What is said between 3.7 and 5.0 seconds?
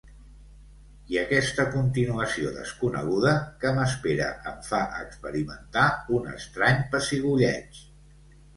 m'espera em fa